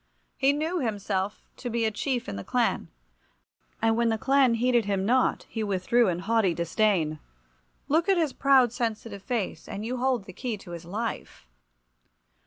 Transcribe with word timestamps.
He 0.35 0.51
knew 0.51 0.79
himself 0.79 1.47
to 1.57 1.69
be 1.69 1.85
a 1.85 1.91
chief 1.91 2.27
in 2.27 2.35
the 2.35 2.43
clan, 2.43 2.87
and 3.83 3.95
when 3.95 4.09
the 4.09 4.17
clan 4.17 4.55
heeded 4.55 4.85
him 4.85 5.05
not 5.05 5.43
he 5.47 5.63
withdrew 5.63 6.07
in 6.07 6.17
haughty 6.17 6.55
disdain. 6.55 7.19
Look 7.87 8.09
at 8.09 8.17
his 8.17 8.33
proud, 8.33 8.73
sensitive 8.73 9.21
face 9.21 9.67
and 9.69 9.85
you 9.85 9.97
hold 9.97 10.23
the 10.23 10.33
key 10.33 10.57
to 10.57 10.71
his 10.71 10.85
life. 10.85 11.45